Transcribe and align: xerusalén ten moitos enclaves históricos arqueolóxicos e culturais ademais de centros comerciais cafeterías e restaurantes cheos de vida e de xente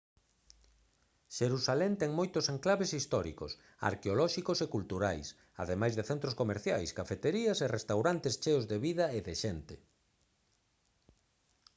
xerusalén 1.37 1.93
ten 2.01 2.11
moitos 2.19 2.45
enclaves 2.53 2.91
históricos 2.97 3.51
arqueolóxicos 3.89 4.57
e 4.65 4.67
culturais 4.75 5.27
ademais 5.63 5.93
de 5.95 6.07
centros 6.09 6.37
comerciais 6.41 6.95
cafeterías 6.99 7.57
e 7.65 7.73
restaurantes 7.77 8.33
cheos 8.43 8.65
de 8.71 8.77
vida 8.87 9.05
e 9.17 9.19
de 9.27 9.33
xente 9.41 9.75